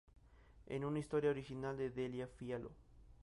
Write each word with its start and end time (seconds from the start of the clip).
Es 0.65 0.83
una 0.83 0.97
historia 0.97 1.29
original 1.29 1.77
de 1.77 1.91
Delia 1.91 2.27
Fiallo. 2.27 2.71